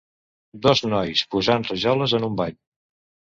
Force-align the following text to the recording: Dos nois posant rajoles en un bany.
Dos 0.65 0.81
nois 0.93 1.21
posant 1.35 1.67
rajoles 1.73 2.17
en 2.21 2.27
un 2.31 2.39
bany. 2.41 2.57